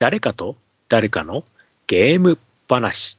[0.00, 0.56] 誰かと
[0.88, 1.44] 誰かの
[1.86, 2.38] ゲーム
[2.70, 3.18] 話。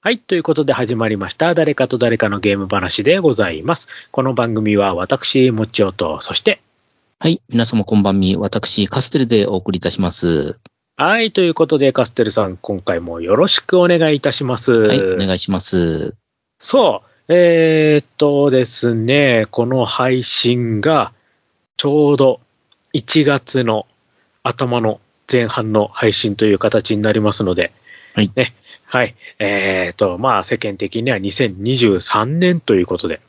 [0.00, 0.18] はい。
[0.18, 1.54] ということで始まりました。
[1.54, 3.86] 誰かと誰かのゲーム話でございます。
[4.10, 6.60] この番組は私、もちおと、そして、
[7.20, 7.40] はい。
[7.48, 8.36] 皆様こんばんみ。
[8.36, 10.58] 私、カステルでお送りいたします。
[10.96, 11.30] はい。
[11.30, 14.72] ということで、カステルさん、今回もよろしくお願いいたします。
[14.72, 15.00] はい。
[15.00, 16.16] お願いします。
[16.58, 17.32] そう。
[17.32, 21.12] えーっとですね、この配信が、
[21.76, 22.40] ちょうど
[22.92, 23.86] 1月の
[24.42, 25.00] 頭の
[25.32, 27.72] 前半の配信という形になりますので、
[28.14, 28.54] はいね。
[28.84, 29.14] はい。
[29.38, 33.20] えーっと、まあ、世間的には2023年ということで、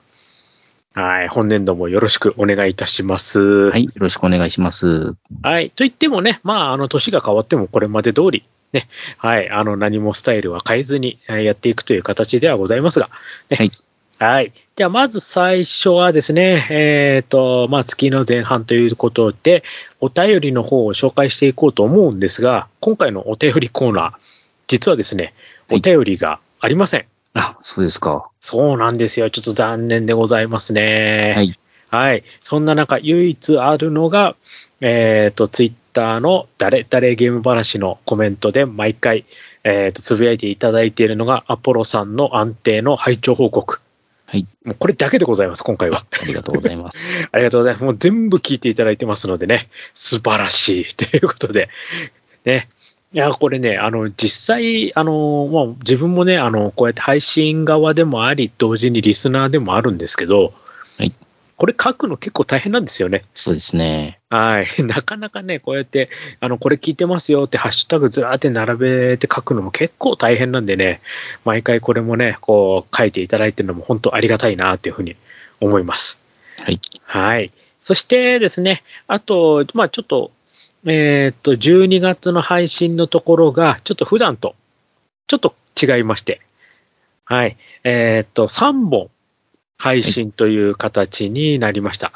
[0.93, 1.27] はい。
[1.29, 3.39] 本年度もよろしくお願いいたします。
[3.39, 3.85] ははい。
[3.85, 5.15] よろしくお願いします。
[5.41, 5.69] はい。
[5.69, 8.43] と言ってもね、まあ、あの、年が変わってもこれまで通り、
[8.73, 13.09] ね、はい、あの、何もスタイルは変えずにえーやっていくという形ではございますが、
[13.49, 13.71] ね、はい。
[14.19, 14.53] はい。
[14.75, 19.63] じゃあ、まず最初はですね、えっ、と、まあ、月の前半ということで、
[20.01, 24.13] お便りの方を紹介していこうと思うんですが、今回のお便りコーナー、
[24.65, 25.35] 実はですね、
[25.69, 27.05] おはい便りがありません。
[27.35, 28.31] あ、そうですか。
[28.39, 29.29] そうなんですよ。
[29.29, 31.33] ちょっと残念でございますね。
[31.35, 31.59] はい。
[31.89, 32.23] はい。
[32.41, 34.35] そんな中、唯一あるのが、
[34.81, 39.25] えっ、と、ツイッターの誰誰ゲーム話のコメントで毎回、
[39.63, 43.79] えっ、と、つぶやいていただいているのが、アポロさんの安定の拝聴報告。
[44.33, 44.47] はい。
[44.65, 46.03] もうこれだけでございます、今回は。
[46.19, 47.27] ありがとうございます。
[47.31, 47.83] ありがとうございます。
[47.83, 51.69] もう全部聞いていただいてますのでね、素晴らしいということで、
[52.43, 52.67] ね。
[53.13, 60.51] いや、これね、あの、実際、あの、まあ、自分もね、あの、こうやって配信側でもあり、同時にリスナーでもあるんですけど、
[60.97, 61.13] はい。
[61.63, 63.23] これ書くの結構大変なんですよね。
[63.33, 64.19] そうですね。
[64.29, 64.67] はい。
[64.83, 66.09] なかなかね、こうやって、
[66.41, 70.99] あの、これ聞いてますよってハッシュタグずらーって並べて書くのも結構大変なんでね、
[71.45, 75.15] 毎回これもね、こう書いていただいてるのも本当ありがたいなっていうふうに
[75.61, 76.19] 思います。
[76.59, 76.81] はい。
[77.05, 77.49] はい。
[77.79, 80.31] そしてですね、あと、まあちょっと、
[80.85, 84.57] えーっと、12月の配信のところが、ちょっと普段と、
[85.27, 86.41] ちょっと違いまして、
[87.23, 87.55] はい。
[87.85, 89.09] えーっと、3本
[89.77, 92.11] 配信という形になりました。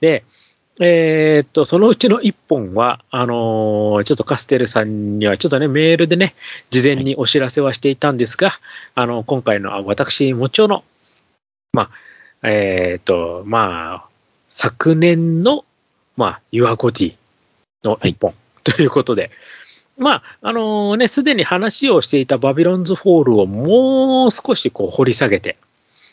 [0.00, 0.24] で、
[0.80, 6.34] えーっと、そのうちの1本は、あのーちょっとカステルさんにはちょっとね、メールでね、
[6.70, 8.52] 事前にお知らせはしていたんですが、
[8.94, 10.84] あの、今回のあ私、もちろの、
[11.72, 11.90] ま
[12.42, 14.08] あ、えーっと、まあ、
[14.48, 15.64] 昨年の、
[16.16, 17.14] まあ、ユアゴディ
[17.82, 18.34] の1本。
[18.62, 19.30] ということで、
[19.96, 25.56] まあ、あのね、すでに話をしていたバビロンズフォールをもう少しこう掘り下げて、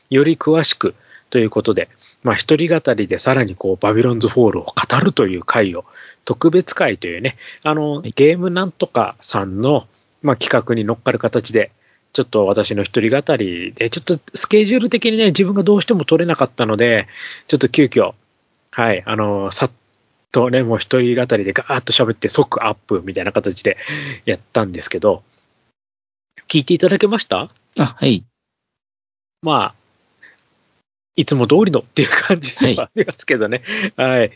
[0.09, 0.95] より詳しく
[1.29, 1.89] ということで、
[2.23, 5.85] まあ、一人語りでさらにこう、バビロンズフォールを語るという回を、
[6.25, 9.87] 特別回というね、あの、はいゲームなんとかさんの、
[10.21, 11.71] まあ、企画に乗っかる形で、
[12.13, 17.07] ちょっと私の一人語りで、ちょっとスケジュール的にね、自分がどうしても取れなかったので、
[17.47, 18.13] ちょっと急遽、
[18.71, 19.71] はい、あの、さっ
[20.31, 23.77] とね、もう一人語りでガーッと喋って即アップみたいな形で
[24.25, 25.23] やったんですけど、
[26.47, 27.51] 聞いていただけました？
[27.79, 28.23] あ、はい。
[29.41, 29.75] まあ、
[31.15, 33.63] いつも通りのっていう感じではありますけどね。
[33.95, 34.31] はい。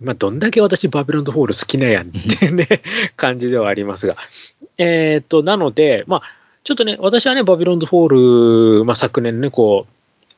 [0.00, 2.68] まあ、どんだけ私バビロンズフォール好きなんやんっていうね、
[3.16, 4.16] 感じではありますが。
[4.78, 6.22] えーっと、なので、まあ、
[6.64, 9.86] ちょっとね、私はね、バビロンズフォール、まあ、昨年ね、こ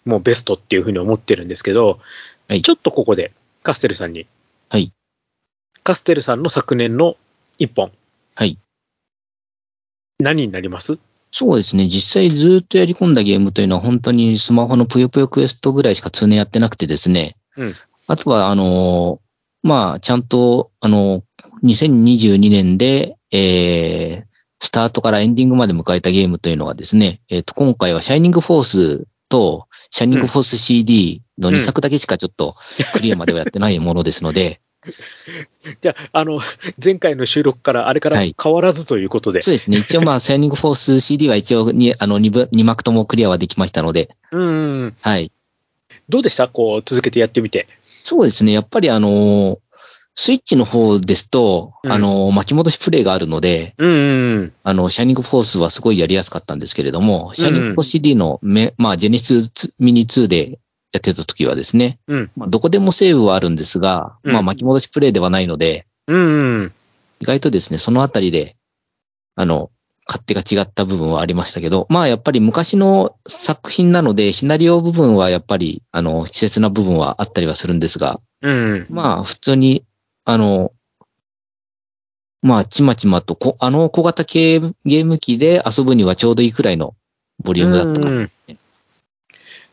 [0.07, 2.01] う、もうベストっていうふうに思ってるんですけど、
[2.49, 4.27] はいちょっとここでカステルさんに、
[4.71, 4.91] はい。
[5.83, 7.17] カステルさんの昨年の
[7.59, 7.93] 一本、
[8.35, 8.57] はい。
[10.19, 10.99] 何になります？
[11.31, 11.89] そうですね。
[11.89, 17.37] 実際ずっとやり込んだゲームというのは本当にスマホのぷよぷよクエストぐらいしか通年やってなくてですね。
[17.57, 17.75] うん
[18.11, 21.23] あとは、あのーまあ、ちゃんと、あのー
[21.63, 32.55] 2022年で、えー、スタートからエンディングまで迎えたゲームというのはですね、えっ、と、今回はシャイニングフォースと、シャイニングフォース CD の2作だけしかちょっと
[32.93, 36.41] クリアまではやってないものですので、じゃあ、あの、
[36.83, 39.43] 前回の収録からあれからはい変わらずということで。
[39.43, 39.79] そうですね。
[39.79, 44.97] 一応まあ、シャイニングフォース CD は一応に、あの、2部、二幕ともクリアはできましたので、うんうん。
[45.01, 45.33] はい。
[46.09, 46.49] どうでした？
[46.49, 47.69] こう、続けてやってみて。
[48.03, 48.53] そうですね。
[48.53, 49.59] やっぱりあのー
[50.21, 60.59] スイッチの方ですと、うんあのー巻き戻しプレイがあるので、うんうんあの、シャイニングフォースはすごいやりやすかったんですけれども、シャイニングフォース CD のめ、まあ、ジェネシスミニ2で
[60.93, 62.31] やってた時はですね、うん。
[62.37, 66.73] まあ、どこでもセーブはあるんですが、うんまあ、巻き戻しプレイではないので、うんうん。
[67.21, 68.57] 意外とですね、そのあたりで、
[69.35, 69.71] あの、
[70.07, 78.87] 勝手が違った部分はありましたけど、まあやっぱり昔の作品なので、シナリオ部分はやっぱり、あの、稚拙な部分はあったりはするんですが、うん。
[78.89, 79.85] まあ普通に、
[80.25, 80.73] あの、
[82.41, 86.95] まあちまちまとこ、あの小型系ゲーム機で遊ぶにはちょうどいいくらいの
[87.45, 88.31] ボリュームだったかうん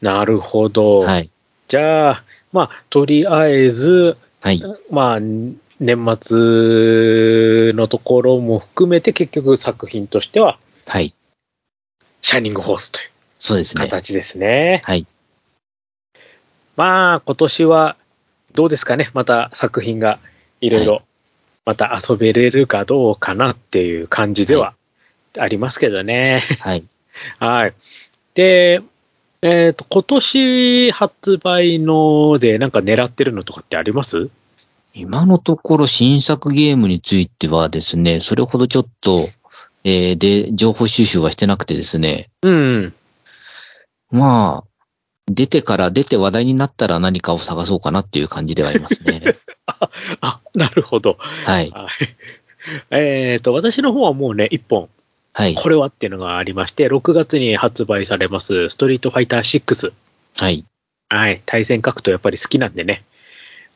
[0.01, 0.99] なるほど。
[0.99, 1.29] はい。
[1.67, 4.61] じゃあ、まあ、とりあえず、はい。
[4.91, 11.13] まあ、年末のところも含めて結局作品としては、はい。
[12.21, 13.83] シャイニングホースというそうですね。
[13.83, 14.81] 形ですね。
[14.85, 15.05] はい。
[16.75, 17.95] まあ、今年は
[18.53, 19.09] どうですかね？
[19.13, 20.19] また作品が
[20.61, 21.01] いろいはろ、
[21.65, 24.73] また遊べれるかどうかなっていう感じでは
[25.37, 26.43] ありますけどね。
[26.59, 26.83] はい。
[27.39, 27.73] はい。
[28.33, 28.81] で、
[29.41, 34.29] えっ、と、今年発売のでなんか狙ってるのとかってあります？
[34.93, 39.27] 今のところ新作ゲームについてはですね、それほどちょっと、
[39.83, 42.93] えーで、情報収集はしてなくてですね、うん。
[44.09, 44.85] まあ、
[45.27, 49.37] 出てから出て話題になったら何かを探そうかなっていう感じではありますね。
[50.21, 51.17] あ、なるほど。
[51.19, 51.69] はい。
[51.71, 51.89] はい。
[52.91, 54.89] えっ、と、私の方はもうね、一本、
[55.37, 55.55] はい。
[55.55, 59.91] これはっていうのがありまして、6月に発売されます、ストリートファイター6。
[60.37, 60.63] はい。
[61.09, 61.41] はい。
[61.45, 63.03] 対戦格闘やっぱり好きなんでね。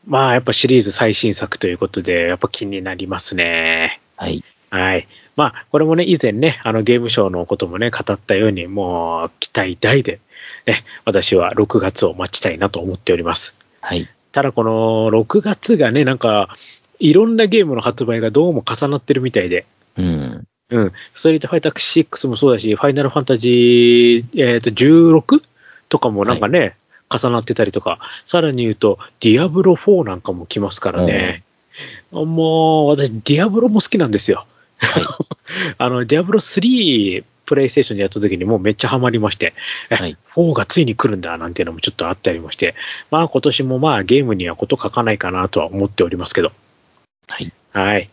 [0.08, 4.00] まあ、やっぱシリーズ最新作ということで、やっぱ気になりますね。
[4.16, 4.42] はい。
[4.70, 5.10] はい。
[5.36, 10.22] まあ、これもね、以前ね、あのゲームショーのこともね、語ったように、もう期待大で、
[10.66, 13.58] ね、私は6月を待ちたいなと思っております。
[13.82, 14.08] はい。
[14.32, 16.56] ただこの6月がね、なんか、
[17.00, 19.66] いろんなゲームの発売がどうも重なってるみたいで、
[19.98, 20.48] うん。
[20.70, 20.94] うん。
[21.14, 25.42] ストリートファイター6もそうだし、ファイナルファンタジー、えっ、と、16
[25.90, 26.76] とかもなんかね、
[27.10, 31.44] 重なってたりとか、さらに言うと、ディアブロ4なんかも来ますからね。
[32.12, 34.46] もう、私、ディアブロも好きなんですよ。
[34.78, 35.04] はい。
[35.78, 39.56] あの、ディアブロ3、プレイステーションでやった時にもうめっちゃハマりまして、
[39.90, 42.76] え、はい4がついに来るんだなんていうのもちょっとあったりもして、
[43.10, 46.52] まあ今年もまあゲームにはこと書かないかなとは思っておりますけど、
[47.28, 47.52] はい。
[47.74, 48.10] はい。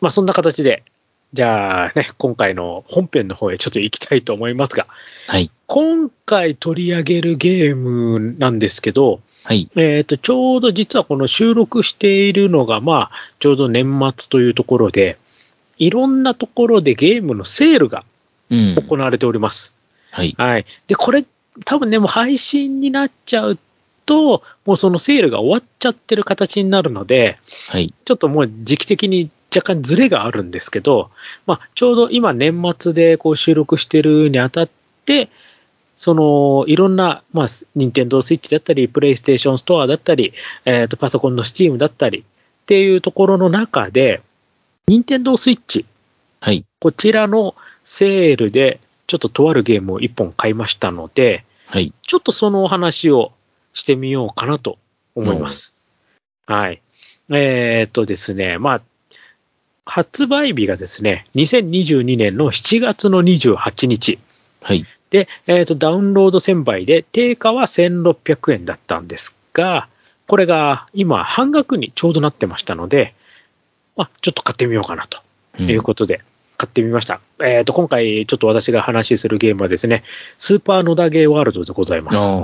[0.00, 0.84] まあそんな形で、
[1.32, 4.86] じゃあね、今回の本編の方へちょっと行きたいと思いますが、
[5.28, 5.50] はい。
[5.66, 9.70] 今回取り上げるゲームなんですけど、はい。
[9.74, 15.18] えっ、と、ちょうど実はこの収録しているのが、まあ、ちょうど年末というところで、
[15.78, 18.04] いろんなところでゲームのセールが
[18.50, 18.74] うん。
[18.74, 19.72] 行われております。
[20.10, 20.34] はい。
[20.36, 20.66] はい。
[20.86, 21.24] で、これ、
[21.64, 23.58] 多分ね、もう配信になっちゃう
[24.04, 27.38] と、もうそのセールが終わっちゃってる形になるので、
[27.68, 27.94] はい。
[28.04, 31.10] ちょっともう時期的に若干ズレがあるんですけど、
[31.46, 34.68] まあ、ちょうど今年末でこう収録してるにあたっ
[35.04, 35.28] て、
[35.96, 37.46] その、いろんな、まあ、
[37.76, 40.32] 任天堂スイッチだったり、プレイステーションストアだったり、
[40.64, 44.22] えっ、と、パソコンのスチームだったりっていうところの中で、
[44.88, 45.86] 任天堂スイッチ、
[46.40, 46.64] はい。
[46.80, 47.54] こちらの
[47.84, 51.92] セールで、ちょっととあるゲームを1本買いましたので、はい。
[52.02, 53.32] ちょっとそのお話を
[53.72, 54.78] してみようかなと
[55.14, 55.72] 思います。
[56.46, 56.82] はい。
[57.30, 58.82] えーっとですね、まあ、
[59.84, 64.18] 発売日がですね、2022年の7月の28日。
[64.62, 64.86] はい。
[65.10, 69.88] で、えーっと、ダウンロード1000倍で、定価は1600円だったんですが、
[70.26, 73.14] これが今半額にちょうどなってましたので、
[73.96, 75.22] まあ、ちょっと買ってみようかなと
[75.62, 76.22] いうことで、
[76.56, 77.20] 買ってみました。
[77.42, 80.04] えっ、と、今回、ちょっと私が話しするゲームはですね、
[80.38, 82.28] スーパー野田ゲーワールドでございます。
[82.28, 82.40] ああ、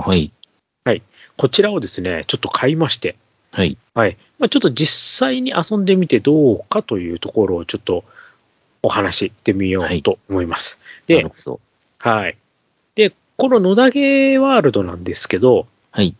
[0.83, 1.01] はい。
[1.37, 3.15] こちらをですね、ちょっと買いまして、
[3.51, 3.77] はい。
[3.93, 4.17] はい。
[4.37, 8.03] まあ、ちょっと実際に遊んでみてどうかというところをちょっと
[8.81, 10.79] お話ししてみようと思います。
[11.07, 11.59] でなる、ほど。
[11.99, 12.37] はい。
[12.95, 16.15] で、この野田ゲーワールドなんですけど、はい。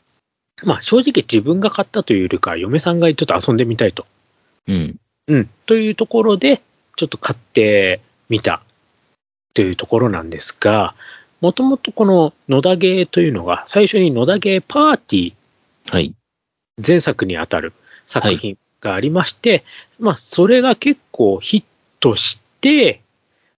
[0.63, 4.05] まあ、正直自分が買ったというよりか、嫁さんがちょっと遊んでみたいと。
[4.67, 4.99] うん。
[5.27, 5.49] うん。
[5.65, 6.61] というところで、
[6.97, 8.61] ちょっと買ってみた
[9.53, 10.95] というところなんですが、
[11.39, 15.33] もともとこの野田ゲーというのが、最初に野田ゲーパーティー
[15.91, 16.13] はい。
[16.85, 17.73] 前作にあたる
[18.07, 19.63] 作品がありまして、
[19.99, 21.63] まあ、それが結構ヒッ
[21.99, 23.01] トして、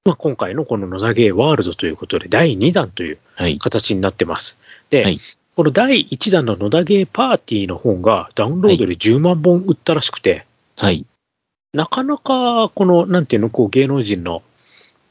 [0.03, 3.59] まあ、今回のこの野田ゲーワールドということで、第2弾というはい。
[3.59, 4.57] 形になってます。
[4.89, 5.19] で、はい
[5.55, 10.45] この第1弾の野田ゲーパーティーの本がダウンロードで10万本売ったらしくて、
[10.77, 11.05] はい。
[11.73, 14.43] なかなか、この、なんていうの、こう、芸能人の、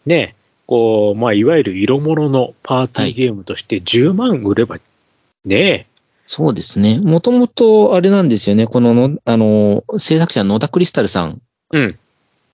[0.07, 0.35] ね、
[0.67, 4.79] こう、まあ、いわゆる色物のパーティーゲームとして10万売れば、
[5.45, 5.87] ね
[6.33, 7.01] そうですね。
[7.01, 8.69] もともと、あれなんですよね。
[8.69, 11.99] このの、あの、制作者野田クリスタルさん、うん。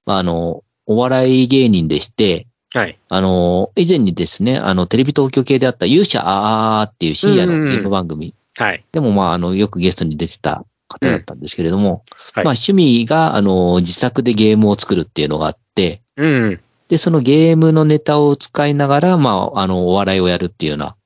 [0.06, 2.98] あの、お笑い芸人でして、はい。
[3.10, 8.82] あの、以前にですね、あの、テレビ東京系であった勇者あーっていう深夜のゲーム番組はい。
[8.92, 12.02] でも、まあ、あの、よくゲストに出てた方だったんですけれども、
[12.32, 16.60] はいまあ、趣味が、あの、自作でゲームを作るっていうのがあって、うん。
[16.88, 20.96] で、そのゲームのネタを使いながら、まあ、あの、お笑いをやるっていうような、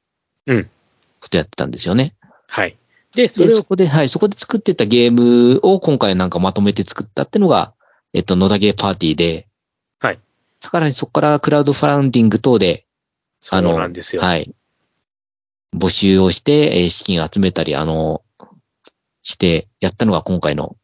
[0.47, 0.71] うん
[1.21, 2.15] ことやってたんですよね。
[2.51, 2.77] はい。
[3.15, 7.73] で、そで、れをそ、こで、はい、そこで作ってたゲームを今回なんかまとめて作ったっていうのが、
[8.13, 9.47] えっと、野田ゲーパーティーで、
[10.01, 10.19] はい。
[10.61, 12.87] さらにそこからクラウドファウンディング等で、
[13.41, 14.23] そうなんですよ。
[14.23, 14.53] はい。
[15.75, 18.23] 募集をして、えー資金を集めたり、あの、
[19.23, 20.77] して、やったのが今回の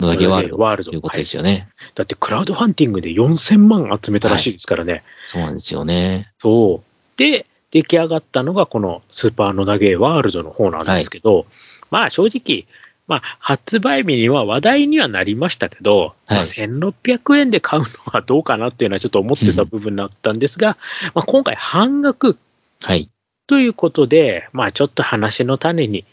[0.00, 1.68] 野田ゲワールドワールドということですよね。
[1.94, 5.04] だってクラウドファンディングで4000万集めたらしいですからね。
[5.26, 6.32] そうなんですよね。
[6.38, 7.18] そう。
[7.18, 11.46] で、出来上がったのがこのスーパー野田ゲーワールドの方なんですけど、
[11.90, 12.66] まあ正直、
[13.06, 20.76] まあ発売日には話題にはなりましたけど、まあはい1600円で買うのはどうかなっていうのはちょっと思ってた部分だったんですが、
[21.14, 22.38] まあ今回半額
[22.82, 23.10] はい。
[23.46, 26.04] ということで、まあちょっと話の種に、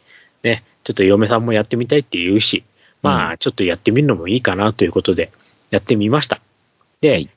[0.43, 2.63] ね、ちょっと嫁さんもやってみたいって言うし、
[3.01, 5.31] まうあちょっとやってみるのもいいかなということで、
[5.69, 6.39] やってみました。
[7.01, 7.29] で、はい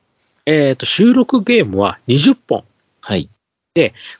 [0.46, 2.64] えっ、と、収録ゲームは20本。
[3.00, 3.28] はい。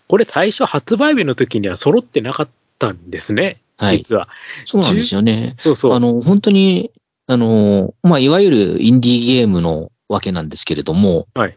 [0.07, 3.97] これ最初発売日の時には揃ってなかったんですね、はい。
[3.97, 4.29] 実は。
[4.65, 5.55] そうなんですよね。
[5.57, 5.93] そうそう。
[5.93, 6.93] あの、本当に、
[7.27, 11.57] あの、まあ、いわゆるインディーゲームのわけなんですけれども、はい。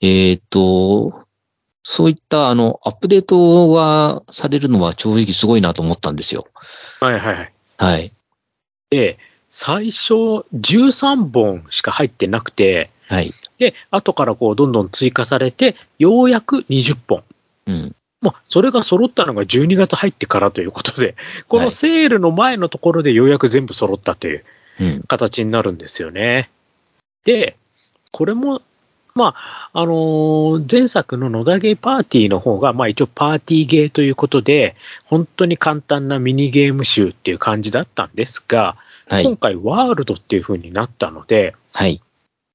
[0.00, 1.26] えっ、と、
[1.84, 6.46] そういった、あの、アップデートがされるのは正直すごいなと思ったんですよ。
[7.00, 7.52] はいはいはい。
[7.78, 8.12] はい。
[8.90, 9.18] で、
[9.54, 10.14] 最初
[10.54, 13.34] 13本しか入ってなくて、はい。
[13.58, 17.22] で、後からこうどんどん追加されて、ようやく20本。
[17.66, 17.94] うん。
[18.22, 21.16] まあ、それが揃ったのが12月入ってからということで、
[21.48, 24.44] このセールの前のところでようやく全部揃ったという
[24.80, 25.02] うん。
[25.06, 26.48] 形になるんですよね。
[27.24, 27.58] で、
[28.10, 28.62] これも、
[29.14, 38.76] まあ、あのー前作の野田ゲーパーティーの方が、まあ一応パーティーゲーということで、本当に簡単なミニゲーム集っていう感じだったんですが、
[39.08, 39.36] はい今。
[39.36, 42.00] 回ワールドっていう風になったので、はい。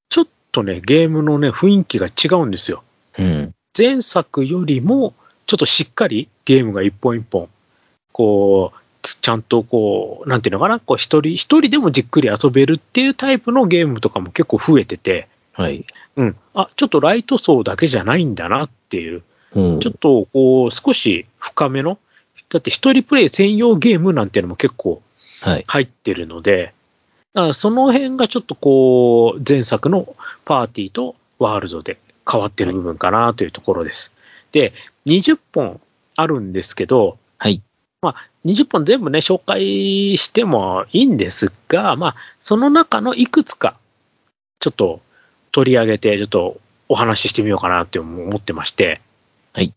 [0.10, 2.84] ちょっとね、ゲームのね、雰囲気が違うんですよ。
[3.20, 3.54] うん。
[3.78, 5.14] 前作よりも、
[5.46, 7.50] ちょっとしっかりゲームが一本一本、
[8.12, 15.86] こう、つちゃんとこう、なんていうのかな、こう一人、一人でもじっくり遊べるっていうタイプのゲームとかも結構増えてて、はい。
[16.16, 16.36] うん。
[16.54, 19.24] あ、ちょっとライト層だけじゃないんだなっていう、
[19.56, 21.98] うんちょっとこう、少し深めの、
[22.50, 25.02] だって一人プレイ専用ゲームなんていうのも結構
[25.42, 25.66] はい。
[25.68, 26.74] 入ってるので、
[27.34, 31.98] だからその辺がちょっとこう、前作のパーティーとワールドで
[32.30, 34.12] 変わってる部分かなというところです。
[34.52, 34.74] で、
[35.06, 35.80] 20本
[36.16, 37.62] あるんですけど、はい。
[38.46, 43.78] 20本全部ね、紹介してもいいんですが、まあ、その中のいくつか、
[44.60, 45.02] ちょっと
[45.58, 49.02] 取り上げて、ちょっとお話ししてみようかなって思ってまして。
[49.54, 49.74] はい。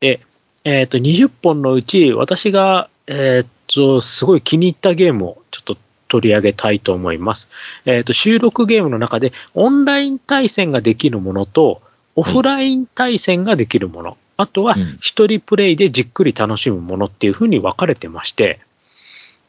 [0.00, 0.20] で、
[0.64, 5.76] えっ、と、20本のうち、私が、えっ、と、すごい気に入ったゲームをちょっと
[6.08, 7.48] 取り上げたいと思います。
[7.86, 11.80] えっ、と、収録ゲームの中で、オンライン対戦ができるものと、
[12.16, 18.60] オフライン対戦ができるもの、あとはうん一人プレイでじっくり楽しむものっていうふうに分かれてまして、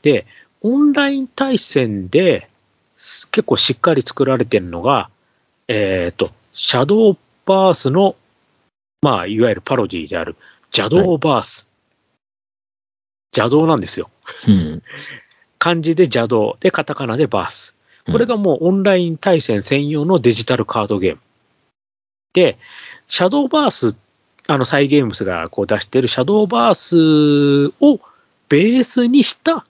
[0.03, 0.25] で、
[0.61, 2.47] オンライン対戦で
[2.95, 5.09] す結構しっかり作られてるのが、
[5.67, 8.15] えっ、と、シャドーバースの、
[9.01, 10.35] まあ、いわゆるパロディである、
[10.75, 11.67] 邪道バース。
[13.35, 14.09] 邪道なんですよ。
[14.47, 14.83] うん。
[15.59, 17.75] 漢字で邪道、で、カタカナでバース。
[18.11, 21.21] これがもうオンライン対戦専用のデジタルカードゲーム。
[22.33, 22.57] で、
[23.07, 23.97] シャドーバース、
[24.47, 27.99] あの、サイゲームスがこう出してるシャドーバースを
[28.47, 29.65] ベースにした、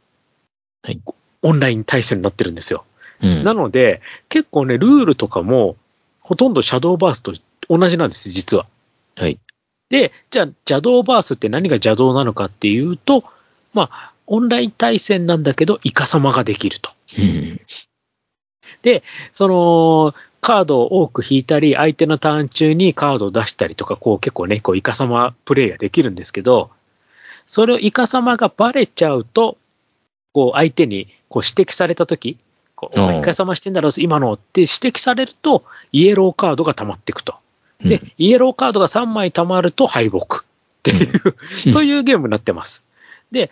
[0.84, 1.00] はい
[1.42, 2.86] オンライン対戦になってるんですよ。
[3.22, 3.44] うん。
[3.44, 5.78] なので、結構ね、ルールとかも、
[6.26, 7.34] ほとんどシャドーバースと
[7.70, 8.66] 同じなんです、実は。
[9.16, 9.38] はい。
[9.92, 13.24] で、じゃあ、邪道バースって何が邪道なのかっていうと、
[13.76, 16.90] まあ、オンライン対戦なんだけど、イカ様ができると。
[17.20, 17.62] うん。
[19.34, 26.72] その、カードを多く引いたり、相手のターン中にカードを出したりとか、こう結構ね、こうイカ様プレイができるんですけど、
[27.46, 29.60] それをイカ様がバレちゃうと、
[30.34, 32.38] こう相手にこう指摘されたとき、
[32.76, 37.36] こうお前うんイカ様してんだろ、今のって指摘されると、イエローカードが溜まっていくと。
[37.82, 40.44] で、イエローカードが3枚溜まると敗北っ
[40.84, 42.84] ていう、 そういうゲームになってます。
[43.32, 43.52] で、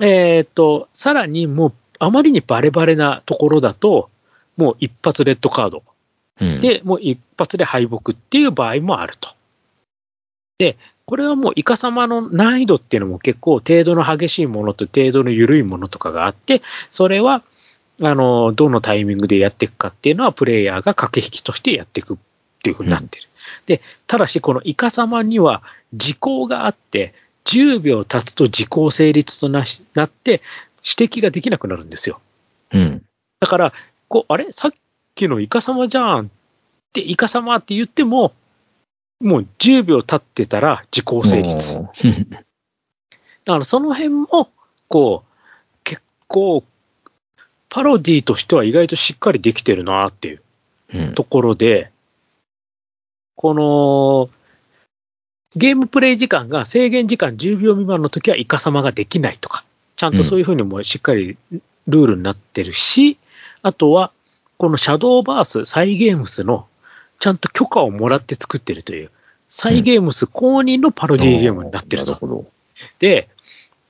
[0.00, 4.10] えーっと、さらにもう、あまりにバレバレなところだと、
[4.56, 5.82] もう一発レッドカード。
[6.40, 9.30] うん、で、もう一発で敗北っていう場合もあると。
[10.58, 17.42] で、これはもうイカ様の難易度っていうのも結構程度の激しいものと程度の緩いものとかがあって、それは、
[18.00, 22.16] あの、どのタイミングでやっていくかっていうのはプレイヤーが駆け引きとしてやっていくっ
[22.62, 23.28] ていうふうになってる。
[23.66, 25.62] で、ただしこのイカ様には
[25.94, 30.42] 時効があって、10秒経つと時効成立となしなって、
[30.98, 32.20] 指摘ができなくなるんですよ。
[32.72, 33.02] うん。
[33.40, 33.72] だから、
[34.08, 34.52] こう、あれ？
[34.52, 34.72] さっ
[35.14, 36.28] きのイカ様じゃんっ
[36.92, 38.32] て、イカ様って言っても、
[39.20, 41.80] もう10秒経ってたら時効成立。
[43.44, 44.50] だからその辺も、
[44.88, 46.64] こう、結構、
[47.76, 50.40] パロディとしては意外としっかりできてるなっていう
[50.94, 51.90] うんところで、
[53.34, 54.30] この、
[55.54, 59.62] ゲームプレイ時間が制限時間10秒未満の時はイカ様ができないとか、
[59.96, 61.36] ちゃんとそういうふうにもしっかり
[61.86, 63.18] ルールになってるし、
[63.60, 64.10] あとは、
[64.56, 66.66] このシャドーバース、サイゲームスの、
[67.18, 69.10] ちゃんと許可をもらって作ってるという、
[69.50, 72.12] サイゲームス公認のパロディゲームになってると。
[72.12, 72.46] なるほど。
[73.00, 73.28] で、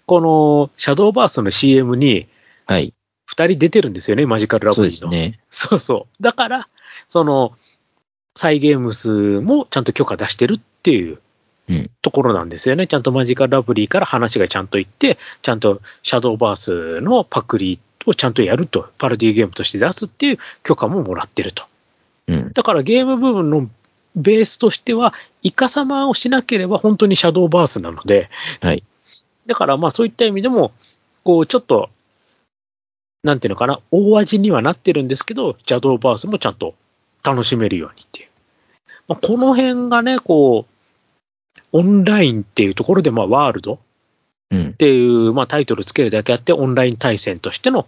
[0.07, 2.27] このシャドーバースの CM に
[2.67, 2.93] はい。
[3.37, 5.11] 二人出てるんですよね、マジカルラそうブリーの。
[5.11, 5.41] ですね。
[5.51, 6.23] そうそう。
[6.23, 6.69] だから、
[7.09, 7.53] その、
[8.35, 11.19] サイゲームスもちゃんと許可出してるっていう
[11.69, 11.91] うん。
[12.01, 12.87] ところなんですよね。
[12.87, 21.65] ちゃんとマジカルラブリーから話がちゃんといって、ちゃんとシャドーバースのパクリをちゃんとやると、パロディゲームとして出すっていう許可ももらってると。
[22.29, 22.53] うん。
[22.53, 23.69] だからゲーム部分の
[24.15, 25.13] ベースとしては、
[25.43, 28.85] イカサマをしなければ本当にシャドーバースなので、はい。
[29.47, 30.73] だからまあそういった意味でも、
[31.25, 31.91] こうちょっと、
[33.27, 36.75] なんていうのかな、大味にはなってるんですけど、シャドーバースもちゃんと
[37.25, 38.29] 楽しめるようにっていう。
[39.09, 43.81] まあ、この辺がね、こう、オンラインっていうところで、まあワールド
[44.53, 44.73] うんっ。
[44.75, 47.87] ていう、まあ、タイトルつけるだけあって、オンライン対戦としての、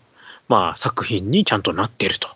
[0.48, 2.28] まあ、作品にちゃんとなってると。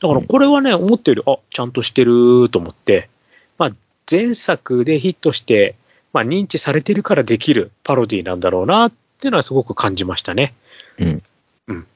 [0.00, 3.08] だから、これはね、思ったより、あ、ちゃんとしてると思って、
[3.56, 3.72] まあ、
[4.10, 5.74] 前作でヒットして、
[6.12, 10.54] まあ、認知されてるからできるパロディなんだろうなっていうのはすごく感じましたね。
[10.98, 11.22] うん。
[11.68, 11.86] うん。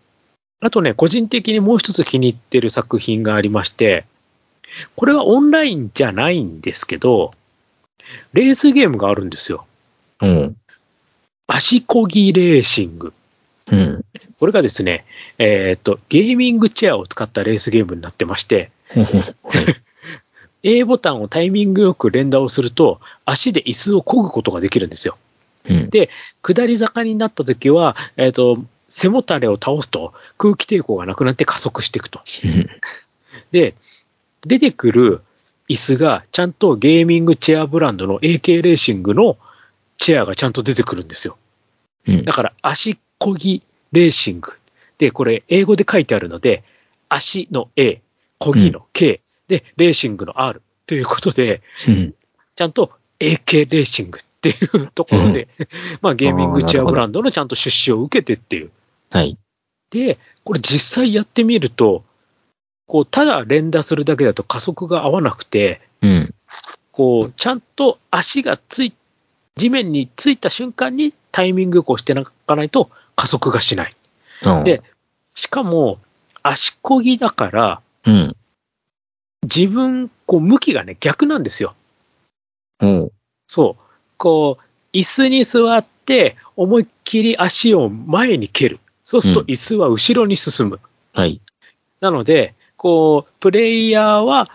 [0.61, 4.05] あとね、個人的にもう一つ気に入ってる作品がありまして、
[4.95, 7.33] これはオンラインじゃないんですけど、
[8.33, 9.67] レースゲームがあるんですよ。
[10.23, 10.57] うん。
[11.47, 13.13] 足こぎレーシング。
[13.73, 14.05] うん。
[14.39, 15.05] これがですね、
[15.39, 19.07] えーっと、ゲーミングチェアを使ったレースゲームになってまして、はい。
[20.63, 25.17] A ボタンをタイミングよく連打をすると、足で椅子を漕ぐことができるんですよ。
[25.69, 25.91] うん。
[26.43, 32.21] 下り坂になった時は、えーっと、背もたれを倒すと空気抵抗がなくなって加速していくと。
[33.53, 33.75] で、
[34.43, 35.23] 出てくる
[35.69, 39.39] 椅子がちゃんとゲーミングチェアブランドの AK レーシングの
[39.97, 41.39] チェアがちゃんと出てくるんですよ。
[42.07, 44.53] うんだから足こぎレーシング。
[44.99, 46.65] で、これ英語で書いてあるので、
[47.09, 48.01] 足の A、
[48.39, 52.15] こぎの K、で、レーシングの R ということで、うん。
[52.55, 55.49] ちゃんと AK レーシングっていうところで、
[56.01, 58.71] まあゲーミングチェアブランドのちゃんと出資を受けてっていう。
[59.11, 59.39] はい。
[59.91, 62.05] で、これ実際やってみると、
[62.87, 66.35] こう、ただ連打するだけだと加速が合わなくて、うん。
[66.93, 68.93] こう、ちゃんと足がつい、
[69.57, 73.97] 地面についた瞬間にタイミングをこうしてなかないと加速がしない。
[74.47, 74.83] うんで、
[75.35, 75.99] しかも、
[76.43, 78.37] 足こぎだから、うん。
[79.43, 81.75] 自分、こう、向きがね、逆なんですよ。
[82.83, 83.13] おう。
[83.47, 83.83] そう。
[84.17, 88.81] こう、椅子に座って、思いっきり足を前に蹴る。
[89.11, 90.79] そうするとうん椅子は後ろに進む。
[91.15, 91.41] はい。
[91.99, 94.49] なので、こう、プレイヤーは、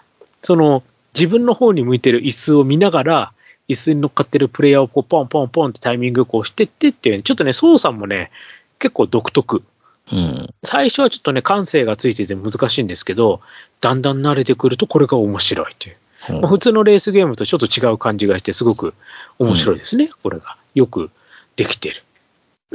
[0.44, 0.82] その、
[1.14, 3.34] 自分の方に向いてる椅子を見ながら、
[3.68, 8.32] 椅子に乗っかってるプレイヤーをこうポンポンポンってタイミングをこうしてってっていう、ちょっとね、操作もね、
[8.80, 9.62] 結構独特。
[10.10, 10.50] うん。
[10.64, 13.42] 最初はちょっとね、感性がついてて難しいんですけど、
[13.82, 15.98] だんだん慣れてくるとこれが面白いという。
[16.40, 18.94] まあ普通のレースゲームとちょっと違う感じがして、すごく
[19.38, 20.56] 面白いですね、これが。
[20.76, 21.12] よく
[21.58, 22.05] できてる。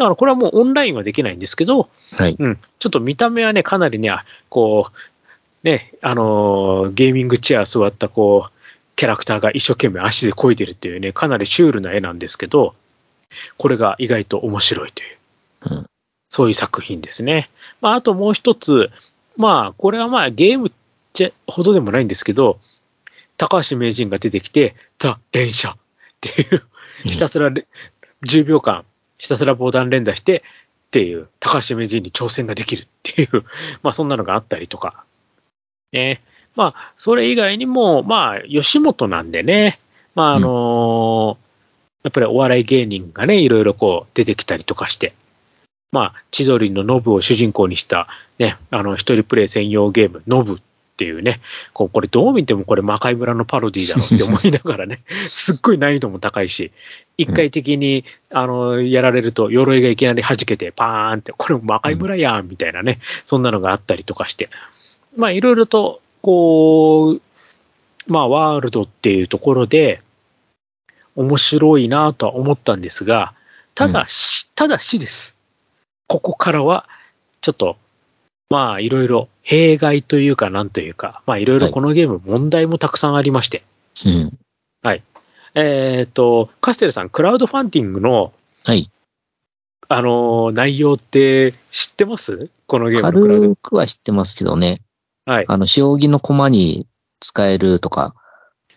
[0.00, 2.34] だからこれはもうオンラインはできないんですけど、はい。
[2.38, 8.52] うん、ちょっと見た目はね、かなりね、あこう、ね、あのーゲーミングチェア座ったこう、
[8.96, 12.74] キャラクターが一生懸命足で漕いでるっていうね、かなりシュールな絵なんですけど、
[13.58, 15.86] これが意外と面白いという、うん
[16.32, 17.50] そういう作品ですね。
[17.80, 18.90] まあ、あともう一つ、
[19.36, 20.70] まあ、これはまあゲーム
[21.48, 22.60] ほどでもないんですけど、
[23.36, 25.76] 高橋名人が出てきて、ザ・連射っ
[26.20, 26.62] ていう、
[27.02, 27.66] ひたすられ
[28.26, 28.84] 10秒間、
[29.20, 33.44] ひたすら防弾連打して、っていう、高橋名人に挑戦ができるっていう、
[33.84, 35.04] まあそんなのがあったりとか。
[35.92, 36.22] ね。
[36.56, 39.78] まあ、それ以外にも、まあ、吉本なんでね、
[40.14, 41.38] まああの
[42.02, 45.12] やっぱりお笑い芸人がね、いろいろこう出てきたりとかして、
[45.92, 50.60] まあ、千鳥のノブを主人公にした、ね、あの、一人プレイ専用ゲーム、ノブっ
[51.00, 51.40] ていうね、
[51.72, 56.72] こうこれどう見てもこれ魔界村のパロディだろうって思いながらね、 すっごい難易度も高いし、
[57.16, 64.50] 一回的に、あの、やられると鎧がいきなり弾けてパーンって、これ魔界村やんみたいなね、そんなのがあったりとかして、
[65.16, 70.02] まあいろいろと、こう、まあワールドっていうところで、
[71.16, 73.32] 面白いなとは思ったんですが、
[73.74, 75.34] ただし、ただしです。
[76.08, 76.86] ここからは、
[77.40, 77.78] ちょっと、
[78.50, 83.62] まあいろいろ弊害というかなんというか、まあいろいろこのゲーム問題もたくさんありまして、
[84.04, 84.38] うん。
[85.56, 88.32] えっ、と、カステルさん、クラウドファンディングの、
[88.64, 88.88] はい。
[89.88, 92.50] あのー内容って知ってます？
[92.68, 93.46] このゲームのクラウド。
[93.46, 94.80] 軽くは知ってますけどね。
[95.26, 95.44] はい。
[95.48, 96.86] あの、将棋の駒に
[97.18, 98.14] 使えるとか。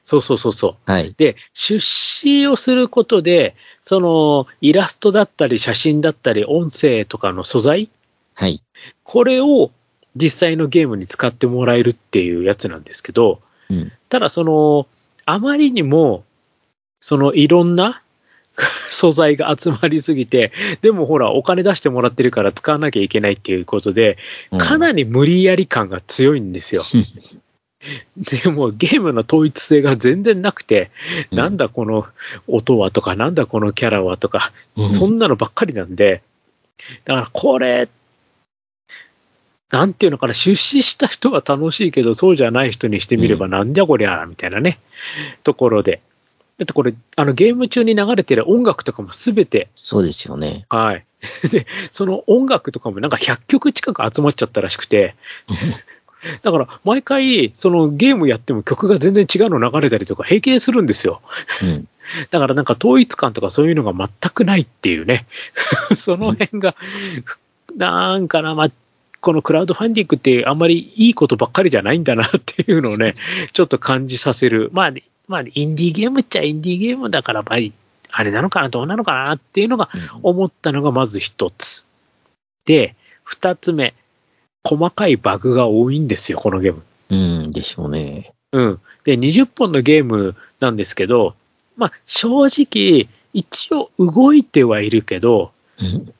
[0.03, 0.91] そうそうそうそう。
[0.91, 1.13] はい。
[1.15, 7.91] で、出資をすることで、その、イラストだったり写真だったり音声とかの素材、
[8.36, 8.62] はい。
[9.04, 9.72] これを
[10.15, 13.91] 実際のゲームに使ってもらえるっていうやつなんですけど、うん。
[14.10, 14.88] ただその、
[15.26, 16.24] あまりにも、
[17.00, 18.02] そのいろんな
[18.89, 24.17] 素材が集まりすぎて、でもほら、お金出してもらってるから使わなきゃいけないっていうことで、
[24.58, 26.84] かなり無理やり感が強いんですよ。
[28.15, 30.89] でもゲームの統一性が全然なくて、
[31.32, 32.08] うんなんだこの
[32.48, 36.22] 音はとか、なんだこのキャラはとか、うんそんなのばっかりなんで、
[37.06, 37.89] だからこれ、
[39.69, 44.80] なんていうのかな、出資した人は楽しいけど、そうじゃない人にしてみれば、うなんじゃこりゃ、みたいなね、
[45.43, 46.02] ところで。
[46.58, 50.65] だってこれ、あのゲーム中に流れてる音楽とかもすべて、そうですよね。
[50.69, 51.06] はい。
[51.49, 55.15] で、その音楽とかもなんか100曲近く集まっちゃったらしくて、
[56.41, 61.21] だから毎回、そのゲームやっても曲が全然違うの流れたりとか平気でするんですよ。
[61.62, 61.88] うん。
[62.32, 65.26] だからなんか統一感とかそういうのが全くないっていうね。
[65.95, 66.76] その辺が、
[67.76, 68.71] なんかな、まあ、
[69.23, 73.13] このクラウドファンディングってあんまりいいことばっかりじゃないんだなっていうのをね、
[73.53, 74.69] ちょっと感じさせる。
[74.73, 74.93] まあ、
[75.29, 77.59] まあ、インディーゲームっちゃインディーゲームだから、まあ、
[78.12, 79.89] あれなのかな、どうなのかなっていうのが
[80.23, 81.86] 思ったのがまず一つ。
[82.65, 83.93] で、二つ目。
[84.65, 86.83] 細かいバグが多いんですよ、このゲーム。
[87.09, 88.33] うん、でしょうね。
[88.51, 88.79] うん。
[89.05, 91.33] で、20本のゲームなんですけど、
[91.77, 96.13] まあ、正直、一応動いてはいるけど、うん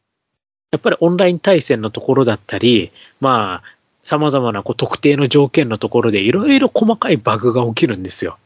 [0.74, 3.64] やっぱりオンライン対戦のところだったり、まあ、
[4.02, 8.40] 様々なこう特定の条件のところでいろいろ細かいバグが起きるんですよ。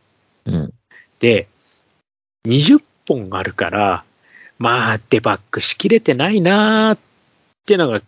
[0.45, 0.73] うん。
[1.19, 1.47] で、
[2.45, 4.03] 20本あるから、
[4.59, 6.99] まあ、デバッグしきれてないなーっ
[7.65, 8.01] ていうのが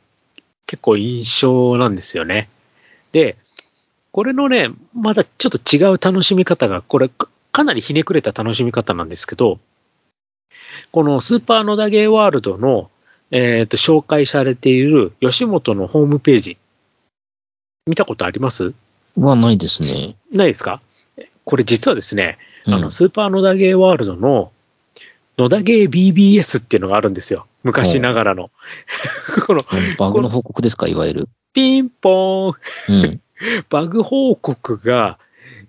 [0.67, 2.49] 結構印象なんですよね。
[3.13, 3.37] で、
[4.11, 9.59] これのね、まだちょっと違う楽しみ方が、これかかなりひねくれた楽しみ方なんですけど、
[10.91, 12.91] このスーパーノダゲーワールドの、
[13.31, 16.57] えっ、と、紹介されている吉本のホームページ、
[17.87, 18.73] 見たことあります？
[19.15, 20.15] はないですね。
[20.31, 20.81] ないですか？
[21.45, 24.51] これ実はですね、うんあの、スーパー野田ゲーワールドの、
[25.37, 27.47] 野田ゲー BBS っていうのがあるんですよ。
[27.63, 28.51] 昔ながらの。
[29.47, 29.61] この、
[29.97, 31.29] バグの報告ですか、いわゆる。
[31.53, 32.53] ピンポー
[32.91, 33.21] ン、うん。
[33.69, 35.17] バグ報告が、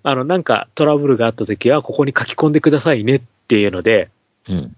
[0.03, 4.11] あの、なんかトラブルがあった時は、ここに書き込んでくださいねっていうので、
[4.49, 4.77] うん。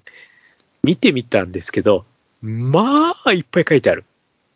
[0.84, 2.04] 見てみたんですけど、
[2.42, 4.05] まあ、いっぱい書いてある。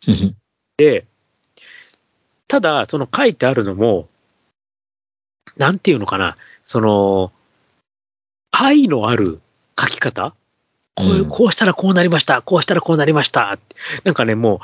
[0.07, 0.35] うん
[0.77, 1.05] で、
[2.47, 4.07] ただ、その書いてあるのも、
[5.57, 7.31] なんていうのかな、その、
[8.51, 9.41] 愛のある
[9.79, 10.33] 書き方
[10.95, 13.59] こうこうしたらこうなりました、こうしたらこうなりました。
[14.03, 14.59] なんかね、もう、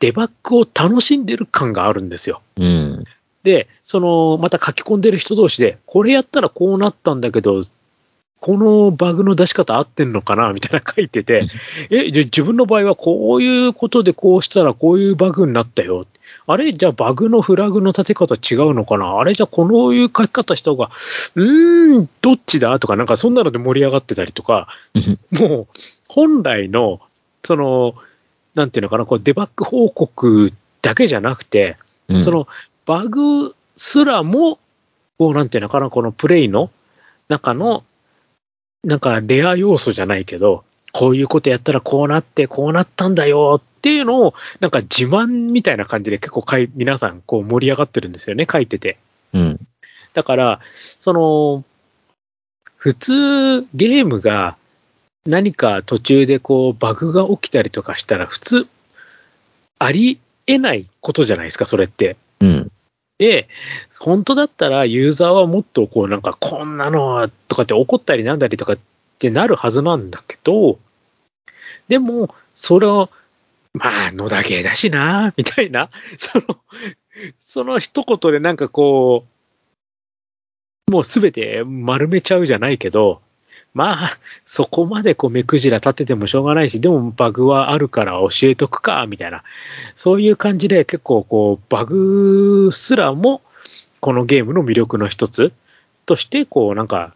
[0.00, 2.42] デバッグを楽しんでる感があるんですよ。
[2.56, 3.04] うん。
[3.42, 7.60] で、その、また書き込んでる人同士で、これやったらこうなったんだけど、
[8.40, 11.42] このバグの出し方合ってんのかなみたいな書いてて、
[11.90, 16.04] え、じゃあ自分の場合はこういうことでこうしたらこういうバグになったよ。
[16.46, 16.72] あれ？
[16.72, 19.18] じゃあバグのフラグの立て方違うのかな？
[19.18, 19.34] あれ？
[19.34, 20.90] じゃあこのいう書き方した方が、
[21.34, 22.78] うーん、どっちだ？
[22.78, 24.68] とかなんかそんなので盛り上がってたりとか、
[25.30, 25.66] もう
[26.08, 27.00] 本来の、
[27.44, 27.94] その、
[28.54, 31.76] なんていうのかな、こうデバッグ報告だけじゃなくて、
[32.08, 32.24] うん。
[32.24, 32.48] そ、の
[32.86, 34.58] バグすらも、
[35.18, 36.70] こうなんていうのかな、このプレイの
[37.28, 37.84] 中の、
[38.84, 48.98] なんかレア要素じゃないけど、こういうことやったらこうなって、こうなったんだよっていうのを、なんか自慢みたいな感じで結構かい皆さんこう盛り上がってるんですよね、書いてて。
[49.32, 49.60] うん。
[50.14, 50.60] だから、
[50.98, 51.64] その、
[52.76, 54.56] 普通ゲームが
[55.26, 58.68] 何か途中でこうバグが起きたりとかしたら普通
[59.80, 62.16] ありえないことじゃないですか、それって。
[62.40, 62.72] うん。
[63.18, 63.48] で、
[63.98, 68.78] 本当だったらユーザーはもっとこうなんかこんなのとかって怒ったりなんだりとかっ
[69.18, 70.78] てなるはずなんだけど、
[71.88, 73.10] でも、それを、
[73.74, 76.44] まあ、野田芸だしな、みたいな、 その、
[77.40, 79.24] その一言でなんかこ
[80.86, 83.20] う、もうすべて丸めちゃうじゃないけど、
[83.74, 89.42] まあ、そこまでこう目くじら立ててもしょうがないし、でもバグはあるから教えとくか、みたいな。
[89.96, 93.42] そういう感じで結構こう、バグすらも、
[94.00, 95.52] このゲームの魅力の一つ
[96.06, 97.14] として、こうなんか、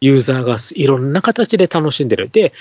[0.00, 2.28] ユーザーがいろんな形で楽しんでる。
[2.30, 2.52] で、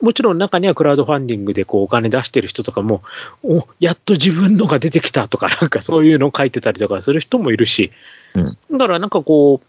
[0.00, 3.02] もちろん中にはクラウドファンディングでこうお金出してる人とかも、
[3.42, 7.90] お、やっと自分のが出てきたとか、なんかそういうのを書いてたりとかする人もいるし、
[8.34, 9.66] うんだからなんかこう、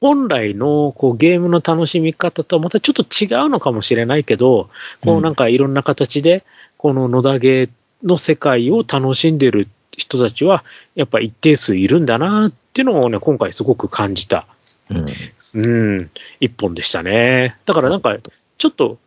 [0.00, 4.68] 本来のこうゲームの楽しみ方とはまたちょっと違うのかもしれないけど、
[5.02, 6.44] こうなんかいろんな形で、
[6.76, 7.70] この野田ゲー
[8.04, 14.46] の世界を楽しんでる人たちは、やっぱ一定数いるんだなっていうのをね、今回すごく感じた、
[14.90, 15.06] うん。
[15.54, 17.56] うん、一本でしたね。
[17.64, 18.16] だからなんか、
[18.58, 18.98] ちょっと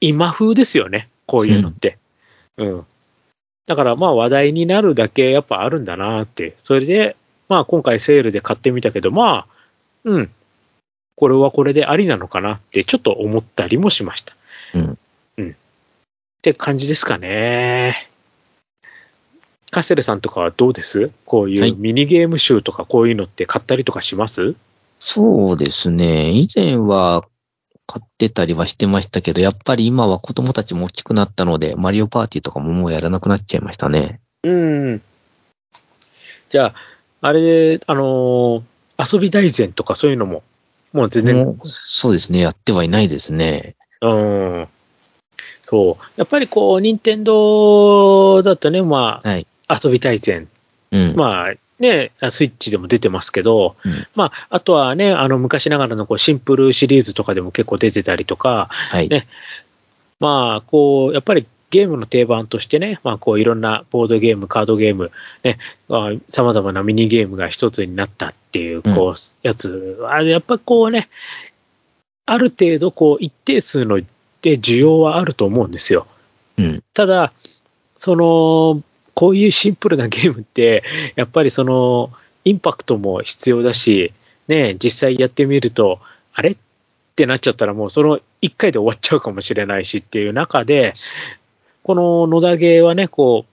[0.00, 1.98] 今風ですよね、こういうのって。
[2.56, 2.86] うん。
[3.66, 6.54] だからまあ話題になるだけやっぱあるんだなって。
[6.58, 7.16] それで、
[7.48, 9.51] まあ今回セールで買ってみたけど、まあ、
[10.04, 10.30] うん。
[11.16, 14.34] これはこれでありなのかなってちょっと思ったりもしました。
[14.74, 14.98] うん。
[15.36, 15.50] うん。
[15.50, 15.54] っ
[16.42, 18.08] て感じですかね。
[19.70, 21.10] カセルさんとかはどうです？
[21.24, 24.54] こういはいうミニゲーム集とかこういうのって買ったりとかします？
[24.98, 26.30] そうですね。
[26.30, 27.22] 以前は
[27.86, 34.20] 買ってたりはしてましたけど、やっぱり今は子供たちも大きくなったので、マリオパーティーとかももうやらなくなっちゃいましたね。
[34.44, 35.02] うん。
[36.48, 36.74] じゃあ、
[37.20, 38.62] あれ、あのー
[38.98, 40.42] 遊び大全とかそういうのも、
[40.92, 42.40] もう全然、そうですね。
[42.40, 43.74] やってはいないですね。
[44.00, 44.68] うん。
[45.62, 46.04] そう。
[46.16, 49.46] やっぱりこう、任天堂だとね、まはい。
[49.68, 50.48] あ、遊び大全。
[50.90, 51.14] うん。
[51.16, 59.08] まあ、ね、スイッチでも出てますけど、うんまあ、あとはね、あの、昔ながらのこうシンプルシリーズとかでも結構出てたりとか、はい。
[59.08, 59.26] ね
[60.20, 65.10] まあ、こう、やっぱりゲームの定番としてね、まあ、こう、いろんなボードゲーム、カードゲーム、
[65.42, 65.58] ね、
[66.28, 71.08] さまざまなミニゲームが一つになったっていう、こう、やつ、あれやっぱこうね、
[72.26, 73.98] ある程度、こう、一定数の
[74.42, 76.06] で需要はあると思うんですよ。
[76.58, 76.82] うん。
[76.92, 77.32] ただ、
[77.96, 78.82] その、
[79.14, 80.84] こういうシンプルなゲームって、
[81.16, 82.12] やっぱりその、
[82.44, 84.12] インパクトも必要だし、
[84.46, 86.00] ね、実際やってみると、
[86.34, 86.50] あれ？
[86.50, 90.94] ってなっちゃったらもうその1回で終わっちゃうかもしれないしっていう中で、
[91.82, 93.52] この野田ゲーはね、こう、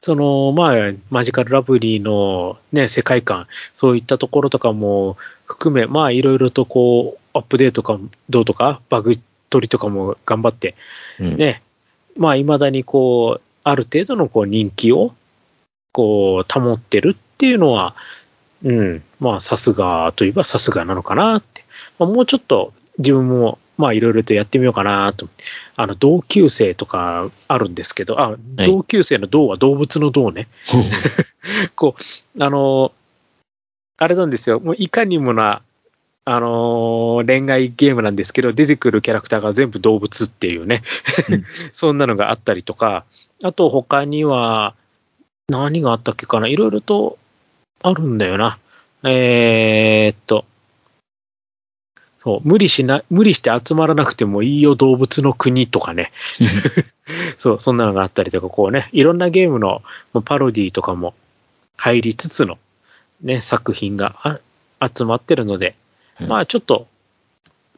[0.00, 7.98] その、まあ、マジカルラブリーのね、世界観、そういったところとかも含め、まあ、いろいろとこう、アップデートか、
[8.30, 9.18] どうとか、バグ
[9.50, 10.76] 取りとかも頑張って、
[11.18, 11.36] うん。
[11.36, 11.62] ね、
[12.16, 15.14] まあ、未だにこう、ある程度のこう人気を、
[15.92, 17.96] こう、保ってるっていうのは、
[18.64, 21.64] うん、まあ、さすがといえばさすがなのかなって。
[21.98, 25.28] まあ、もうちょっと自分も、まあ、いろいろとやってみようかなと。
[25.76, 30.48] あの、同級生とかあるんですけど、あ、同級生の同は動物の同ね。
[31.76, 31.94] こ
[32.36, 32.92] う、あの、
[33.96, 34.58] あれなんですよ。
[34.58, 35.62] もういかにもな、
[36.24, 40.82] あのー恋愛ゲームなんですけど、出てくるキャラクターが全部動物っていうね、
[41.30, 43.04] うん そんなのがあったりとか、
[43.42, 44.74] あと他には、
[45.48, 47.16] 何があったっけかな、いろいろと
[47.82, 48.58] あるんだよな。
[49.04, 50.44] えー、っと、
[52.18, 56.12] そう、無理しな、無理して集まらなくてもいいよ、動物の国とかね。
[57.38, 61.14] そう、そんなのがあったりとか、こうね、いろんなゲームのまあパロディとかも
[61.76, 62.58] 入りつつの、
[63.22, 64.40] ね、作品があ
[64.94, 65.76] 集まってるので、
[66.20, 66.28] うん。
[66.28, 66.88] まあちょっと、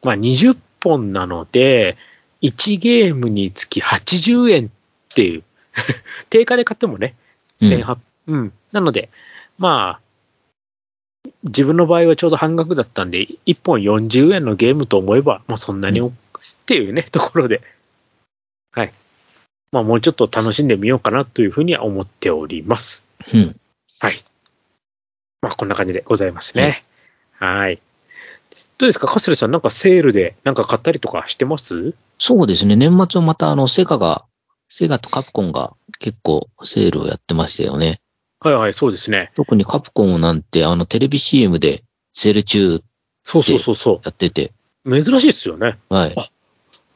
[0.03, 1.99] まあ20本なので、
[2.43, 4.69] 1ゲームにつき80円っ
[5.15, 5.43] ていう、
[6.31, 7.15] 定価で買ってもね、
[7.61, 7.99] 1800、
[8.29, 9.11] うん、なので、
[9.59, 10.10] まあ、
[11.45, 16.13] 自分の場合はちょうど半額だったんで、1本40円のゲームと思えば、まあそんなにお、っ
[16.67, 17.63] ていうね、 ところで、
[18.73, 18.93] はい。
[19.73, 23.05] まあもうちょっと楽しんでみようかなというふうには思っております。
[23.33, 23.57] うん。
[24.01, 24.23] はい。
[25.43, 26.85] まあこんな感じでございますね。
[27.39, 27.81] はい。
[28.79, 29.07] どうですか？
[29.07, 31.95] カスレさんなんかセールでなんか買ったりとかしてます？
[32.19, 32.77] そうですね。
[32.77, 34.25] 年末はまたあの、セガが、
[34.69, 38.01] セガとカプコンが結構セールをやってましたよね。
[38.41, 39.31] はいはい、そうですね。
[39.35, 42.81] 特にカプコンなんてあの、テレビ CM でセール中
[43.23, 44.53] そうそうそうそやってて、
[44.85, 45.03] う。
[45.03, 45.79] 珍しいですよね。
[45.91, 46.15] はい。
[46.17, 46.29] あ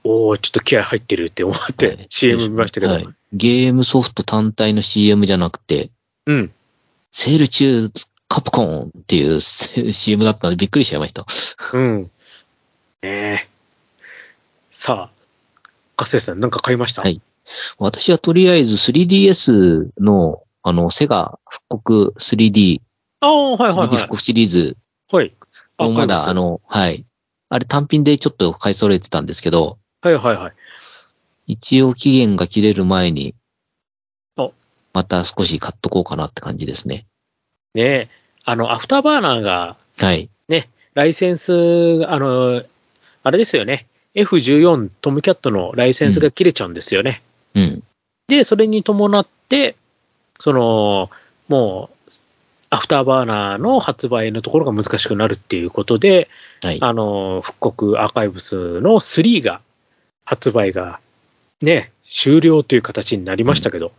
[0.04, 2.92] おおちょっと気合入ってるって思って、はい CM 見ましたけど。
[2.92, 5.90] はいゲームソフト単体の CM じゃなくて、
[6.26, 6.52] うん。
[7.10, 7.90] セール中、
[8.28, 11.26] カプコンっていう CM だったのでびっくりしちゃいました。
[11.76, 12.02] うん。
[12.04, 12.08] ね
[13.02, 13.48] え。
[14.70, 15.60] さあ、
[15.96, 17.02] カスレさんなんか買いました？
[17.02, 17.20] はい
[17.78, 22.80] 私はとりあえず 3DS の、あの、セガ復刻 3D、
[23.20, 23.96] ああ、はいはい 3D はい。
[23.98, 24.76] 復刻シリーズ
[25.12, 25.32] はい。
[25.76, 27.06] あをまだ、あの、はい。
[27.48, 30.52] あれ単品でちょっと買い揃えてたんですけど、はいはいはい。
[31.46, 33.34] 一応期限が切れる前に
[34.36, 34.52] お、
[34.92, 37.06] また少し買っとこうかなって感じですね。
[37.74, 38.08] ねえ。
[38.44, 40.28] あの、アフターバーナーが、はい。
[40.94, 41.52] ライセンス、
[42.06, 42.62] あの、
[43.24, 43.86] あれですよね。
[44.14, 47.22] F14 トムキャットのライセンスが切れちゃうんですよね。
[47.54, 47.82] うん。
[48.28, 49.76] で、それに伴って、
[50.44, 51.08] その、
[51.48, 52.10] もう、
[52.68, 56.28] アフターバーナーの発売のところが難しくなるっていうことで、
[56.60, 56.78] はい。
[56.82, 59.62] あの、復刻アーカイブスの3が、
[60.26, 61.00] 発売が、
[61.62, 63.92] ね、終了という形になりましたけど、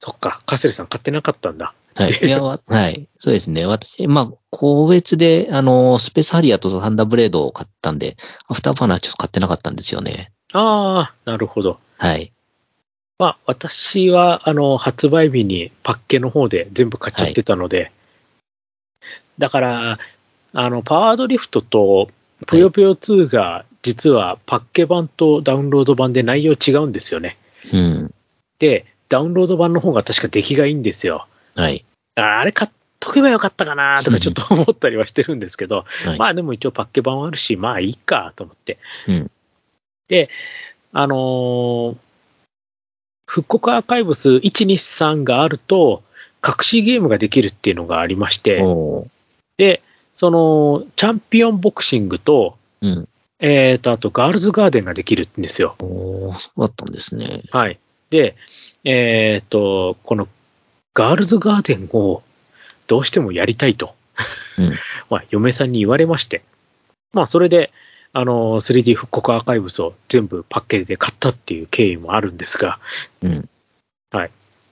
[0.00, 1.72] そっか、カステルさん買ってなかったんだ。
[1.94, 2.26] はい。
[2.26, 3.08] いや、わはい。
[3.16, 3.64] そうですね。
[3.64, 10.30] 私、まあ、個別で、あの、スペースハリアーとサンダーブレードを買ったんで、アフターバーナーちょっと買ってなかったんですよね。
[10.52, 11.80] ああ、なるほど。
[11.96, 12.32] はい。
[13.18, 17.90] まあ、私は、あの、発売日にパッケの方で全部買っちゃってたので、
[19.38, 19.98] だから、
[20.52, 22.08] あの、パワードリフトと、
[22.46, 27.36] ぷよぷよ2が、実はパッケ版とダウンロード版で内容違うんですよね。
[27.72, 28.14] うん。
[28.58, 31.26] で、ダウンロード版の方が確か出来がいいんですよ。
[31.54, 31.84] はい。
[32.16, 36.18] ああれ買っとけばよかったかなとかちょっと思ったりはしてるんですけど、はい。
[36.18, 38.78] まあでも一応パッケ版はあるし、まあいいかと思って。
[39.06, 39.30] うん。
[40.08, 40.28] で、
[40.92, 41.96] あのー
[43.28, 46.02] 復刻アーカイブス1、2、3があると、
[46.44, 48.64] 隠しゲームができるっていうのがありまして、
[49.58, 49.82] で、
[50.14, 53.08] その、チャンピオンボクシングと、うん。
[53.38, 55.76] えっ、と、あと、ガールズガーデンができるんですよ。
[55.80, 57.42] おーそうだったんですね。
[57.50, 57.78] はい。
[58.08, 58.34] で、
[58.84, 60.26] えっ、と、この、
[60.94, 62.22] ガールズガーデンを、
[62.86, 63.94] どうしてもやりたいと、
[64.56, 64.72] うん。
[65.10, 66.42] まあ、嫁さんに言われまして、
[67.12, 67.70] まあ、それで、
[68.12, 72.78] あの、3D 復刻アーカイブスを全部パッケージで買ったっていう経緯もあるんですが、
[73.22, 73.48] うん。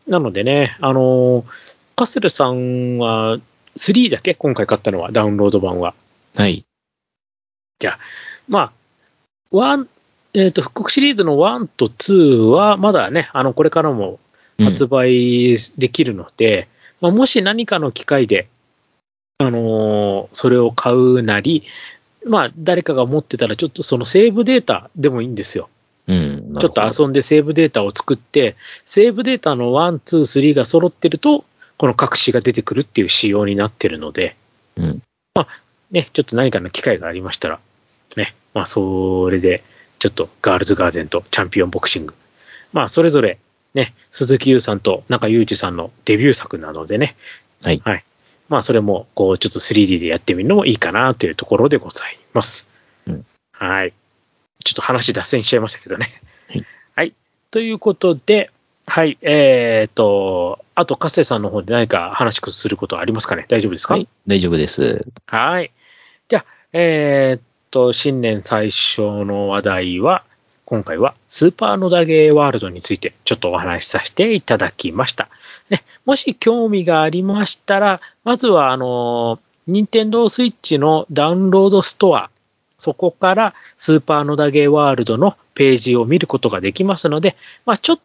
[0.08, 1.44] なのでね、あの、
[1.96, 3.38] カセルさんは、
[3.76, 5.94] 3だけ今回買ったのは、ダウンロード版は。
[6.36, 6.64] はい。
[8.48, 8.72] まあ、
[9.50, 9.88] ワン、
[10.32, 14.18] えっ、と、復刻シリーズの1と2は、まだね、あの、これからも
[14.58, 16.68] うん発売できるので、
[17.00, 18.48] まあ、もし何かの機会で、
[19.38, 21.64] あのーそれを買うなり、
[22.26, 25.68] まあ、誰かが持ってたら、ちょっとそのセーブデータでもいいんですよ。
[26.06, 26.52] うん。
[26.52, 31.44] なちょっと遊んでセーブデータを作って、セーブデータの1、2、3が揃ってると、
[31.78, 34.36] この隠しが出てくるっていう仕様になってるので、
[34.76, 35.02] うん。
[35.90, 37.60] ね、ちょっと何かの機会がありましたら、
[38.16, 39.62] ね、まあ、それで、
[39.98, 42.14] ちょっとガールズガーデンとチャンピオンボクシング。
[42.72, 43.38] まあ、それぞれ、
[43.74, 47.16] ね、鈴木優さんと中裕二さんのデビュー作なのでね、
[47.62, 47.80] はい。
[47.84, 48.04] はい。
[48.48, 52.68] まあ、それも、こう、ちょっと 3D でやってみるのもいいかなというところでございます。
[53.06, 53.94] うんはい。
[54.64, 56.20] ちょっと話脱線しちゃいましたけどね。
[56.48, 56.66] はい。
[56.94, 57.14] はい。
[57.50, 58.50] ということで、
[58.86, 59.16] はい。
[59.22, 63.46] えっ、と、あと、カセさんの方で何か話することはありますかね？
[63.48, 63.94] 大丈夫ですか？
[63.94, 64.08] はい。
[64.26, 65.06] 大丈夫です。
[65.26, 65.72] はい。
[66.28, 70.24] じゃあ、えーっと、新年最初の話題は、
[70.66, 75.28] 今回はスーパーノダゲーワールドについてちょっとお話しさせていただきました。
[75.70, 82.30] ね、もし興味がありましたら、まずは、あの、任天堂スイッチのダウンロードストア、
[82.78, 88.00] そこからスーパーノダゲーワールドのページを見ることができますので、まあ、ちょっ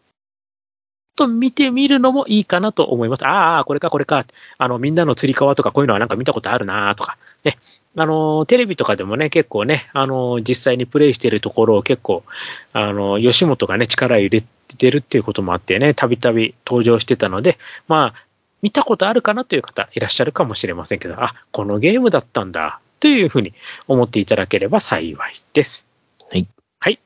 [1.15, 3.25] と見てみるのもいいかなと思います。
[3.25, 4.23] ああ、これかこれか。
[4.59, 7.57] あの、みんなの釣り革とかこういうのはなんか見たことあるなとか、ね。
[7.97, 12.23] あの、テレビとかでもね、結構ね、あの、実際にプレイしてるところを結構、
[12.71, 14.41] あの、吉本がね、力入れ
[14.77, 17.57] てるっていうこともあってね、たびたび登場してたので、
[17.89, 18.25] まあ、
[18.61, 23.53] 見たことあるかなという方いらっしゃるかもしれませんけど、あ、このゲームだったんだ、というふうに
[23.87, 25.85] 思っていただければ幸いです。
[26.29, 26.47] はい。
[26.79, 26.99] はい。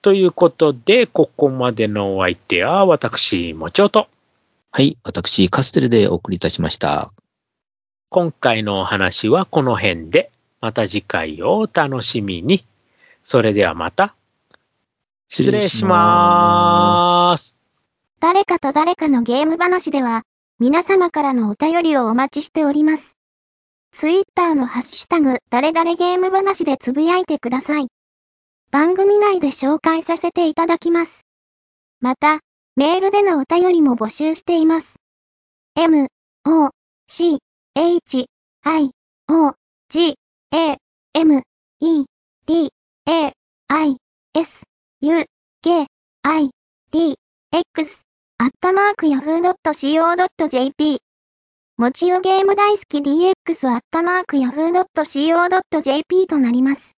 [0.00, 4.08] ということで、ここまでのお相手は、私、もちおと、
[4.72, 4.96] はい。
[5.04, 7.12] 私、カステルでお送りいたしました。
[8.12, 12.62] 今回のお話はこの辺で、また次回をお楽しみに。
[13.24, 14.14] それではまた、
[15.30, 17.56] 失礼しまーす。
[18.20, 20.24] 誰かと誰かのゲーム話では、
[20.58, 23.16] 皆様からのお便りをお待ちしております。
[23.92, 27.88] ツイッターのハッシュタグ、誰々ゲーム話でつぶやいてください。
[28.70, 31.24] 番組内で紹介させていただきます。
[32.02, 32.40] また、
[32.76, 34.96] メールでのお便りも募集しています。
[35.76, 36.08] m,
[36.44, 36.68] o,
[37.08, 37.38] c,
[37.74, 38.26] h,
[38.64, 38.90] i,
[39.28, 39.54] o,
[39.88, 40.14] g,
[40.52, 40.76] a,
[41.14, 41.42] m,
[41.80, 42.04] e,
[42.46, 42.70] d,
[43.06, 43.32] a,
[43.68, 43.96] i,
[44.34, 44.64] s,
[45.00, 45.24] u,
[45.62, 45.86] k,
[46.22, 46.50] i,
[46.90, 47.14] d,
[47.50, 48.02] x
[48.38, 50.98] アットマーク yahoo.co.jp
[51.78, 56.91] もちよゲーム大好き DX アットマーク yahoo.co.jp となります。